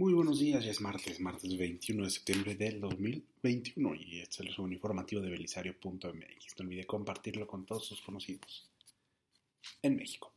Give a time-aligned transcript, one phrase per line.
[0.00, 4.58] Muy buenos días, ya es martes, martes 21 de septiembre del 2021 y este es
[4.58, 6.00] el informativo de belisario.mx.
[6.00, 8.66] No olvide compartirlo con todos sus conocidos.
[9.82, 10.32] En México.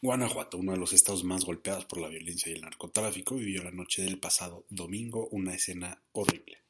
[0.00, 3.72] Guanajuato, uno de los estados más golpeados por la violencia y el narcotráfico, vivió la
[3.72, 6.61] noche del pasado domingo una escena horrible.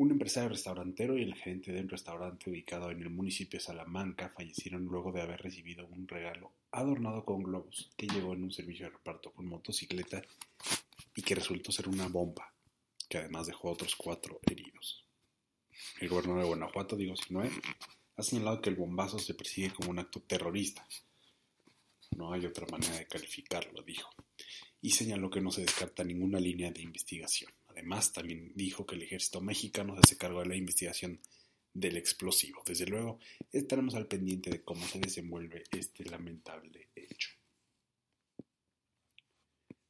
[0.00, 4.30] Un empresario restaurantero y el gerente de un restaurante ubicado en el municipio de Salamanca
[4.30, 8.86] fallecieron luego de haber recibido un regalo adornado con globos que llegó en un servicio
[8.86, 10.22] de reparto con motocicleta
[11.14, 12.50] y que resultó ser una bomba,
[13.10, 15.04] que además dejó otros cuatro heridos.
[16.00, 17.50] El gobernador de Guanajuato, Diego Sinoé,
[18.16, 20.88] ha señalado que el bombazo se persigue como un acto terrorista.
[22.16, 24.08] No hay otra manera de calificarlo, dijo,
[24.80, 27.52] y señaló que no se descarta ninguna línea de investigación.
[27.70, 31.20] Además, también dijo que el ejército mexicano se hace cargo de la investigación
[31.72, 32.62] del explosivo.
[32.66, 33.18] Desde luego,
[33.52, 37.30] estaremos al pendiente de cómo se desenvuelve este lamentable hecho.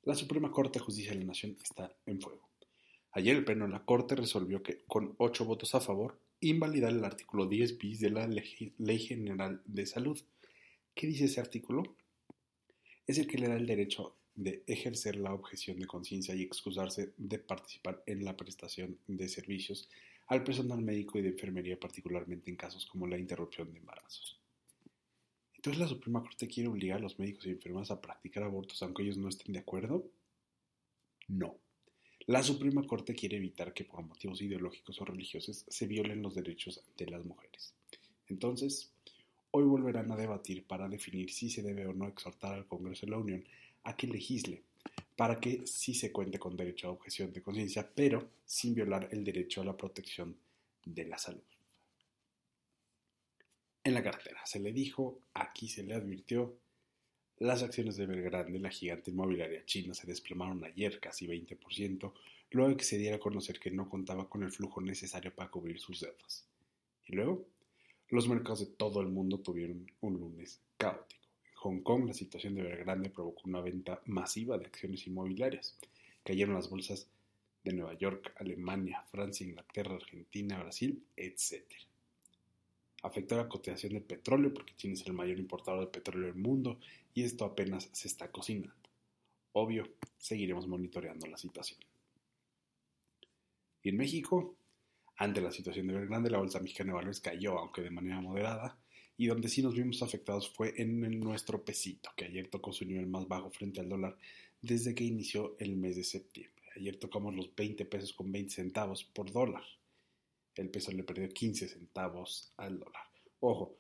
[0.02, 2.48] La Suprema Corte de Justicia de la Nación está en fuego.
[3.12, 7.04] Ayer el Pleno de la Corte resolvió que, con ocho votos a favor, invalidar el
[7.04, 10.20] artículo 10 bis de la Ley General de Salud.
[10.94, 11.96] ¿Qué dice ese artículo?
[13.06, 17.12] Es el que le da el derecho de ejercer la objeción de conciencia y excusarse
[17.16, 19.88] de participar en la prestación de servicios
[20.28, 24.40] al personal médico y de enfermería, particularmente en casos como la interrupción de embarazos.
[25.54, 29.02] Entonces la Suprema Corte quiere obligar a los médicos y enfermeras a practicar abortos aunque
[29.02, 30.10] ellos no estén de acuerdo?
[31.28, 31.58] No.
[32.26, 36.82] La Suprema Corte quiere evitar que por motivos ideológicos o religiosos se violen los derechos
[36.96, 37.74] de las mujeres.
[38.28, 38.92] Entonces,
[39.50, 43.10] hoy volverán a debatir para definir si se debe o no exhortar al Congreso de
[43.10, 43.44] la Unión
[43.84, 44.62] a que legisle
[45.16, 49.22] para que sí se cuente con derecho a objeción de conciencia, pero sin violar el
[49.22, 50.34] derecho a la protección
[50.84, 51.42] de la salud.
[53.84, 56.56] En la cartera se le dijo, aquí se le advirtió,
[57.38, 62.12] las acciones de Belgrande, la gigante inmobiliaria china, se desplomaron ayer casi 20%,
[62.50, 65.80] luego que se diera a conocer que no contaba con el flujo necesario para cubrir
[65.80, 66.46] sus deudas.
[67.06, 67.46] Y luego,
[68.08, 71.19] los mercados de todo el mundo tuvieron un lunes caótico.
[71.60, 75.76] Hong Kong, la situación de Belgrande provocó una venta masiva de acciones inmobiliarias.
[76.24, 77.06] Cayeron las bolsas
[77.62, 81.62] de Nueva York, Alemania, Francia, Inglaterra, Argentina, Brasil, etc.
[83.02, 86.80] Afectó la cotización del petróleo porque China es el mayor importador de petróleo del mundo
[87.12, 88.74] y esto apenas se está cocinando.
[89.52, 91.80] Obvio, seguiremos monitoreando la situación.
[93.82, 94.54] Y en México,
[95.16, 98.78] ante la situación de Belgrande, la bolsa mexicana de valores cayó, aunque de manera moderada,
[99.20, 103.06] y donde sí nos vimos afectados fue en nuestro pesito, que ayer tocó su nivel
[103.06, 104.16] más bajo frente al dólar
[104.62, 106.64] desde que inició el mes de septiembre.
[106.74, 109.62] Ayer tocamos los 20 pesos con 20 centavos por dólar.
[110.54, 113.02] El peso le perdió 15 centavos al dólar.
[113.40, 113.76] Ojo,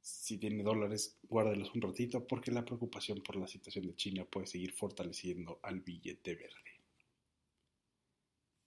[0.00, 4.46] si tiene dólares, guárdelos un ratito porque la preocupación por la situación de China puede
[4.46, 6.70] seguir fortaleciendo al billete verde.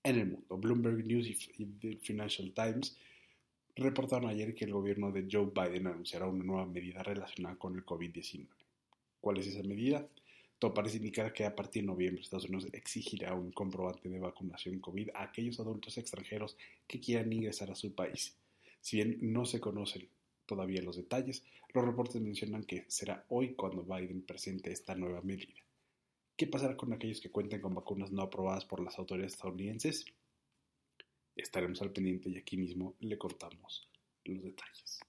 [0.04, 2.96] En el mundo, Bloomberg News y Financial Times
[3.76, 7.86] reportaron ayer que el gobierno de Joe Biden anunciará una nueva medida relacionada con el
[7.86, 8.48] COVID-19.
[9.20, 10.06] ¿Cuál es esa medida?
[10.60, 14.80] Todo parece indicar que a partir de noviembre Estados Unidos exigirá un comprobante de vacunación
[14.80, 16.56] COVID a aquellos adultos extranjeros
[16.88, 18.36] que quieran ingresar a su país.
[18.80, 20.08] Si bien no se conocen
[20.46, 21.44] todavía los detalles,
[21.74, 25.54] los reportes mencionan que será hoy cuando Biden presente esta nueva medida.
[26.36, 30.06] ¿Qué pasará con aquellos que cuenten con vacunas no aprobadas por las autoridades estadounidenses?
[31.36, 33.90] Estaremos al pendiente y aquí mismo le contamos
[34.26, 35.00] los detalles.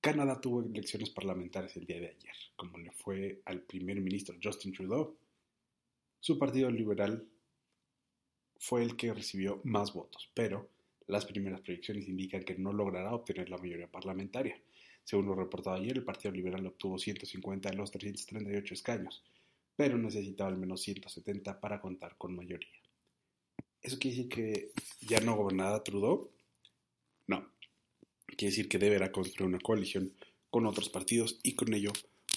[0.00, 4.72] Canadá tuvo elecciones parlamentarias el día de ayer, como le fue al primer ministro Justin
[4.72, 5.14] Trudeau.
[6.20, 7.28] Su partido liberal
[8.58, 10.70] fue el que recibió más votos, pero
[11.06, 14.60] las primeras proyecciones indican que no logrará obtener la mayoría parlamentaria.
[15.04, 19.24] Según lo reportado ayer, el Partido Liberal obtuvo 150 de los 338 escaños,
[19.74, 22.78] pero necesitaba al menos 170 para contar con mayoría.
[23.82, 26.30] ¿Eso quiere decir que ya no gobernará Trudeau?
[27.26, 27.50] No.
[28.26, 30.12] Quiere decir que deberá construir una coalición
[30.50, 31.92] con otros partidos y con ello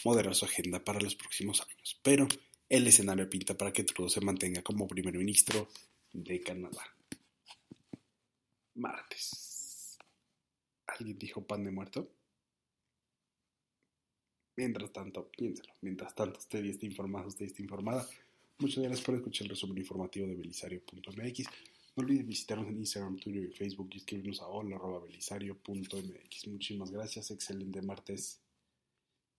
[0.06, 2.00] moderar su agenda para los próximos años.
[2.02, 2.28] Pero
[2.70, 5.68] el escenario pinta para que Trudeau se mantenga como primer ministro
[6.14, 6.84] de Canadá.
[8.76, 9.98] Martes.
[10.88, 12.10] ¿Alguien dijo pan de muerto?
[14.56, 15.74] Mientras tanto, piénselo.
[15.82, 18.08] Mientras tanto, usted esté informado, usted esté informada.
[18.64, 21.48] Muchas gracias por escuchar el resumen informativo de belisario.mx.
[21.98, 26.48] No olviden visitarnos en Instagram, Twitter y Facebook y escribirnos a hola.belisario.mx.
[26.48, 28.40] Muchísimas gracias, excelente martes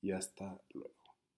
[0.03, 1.04] y hasta luego.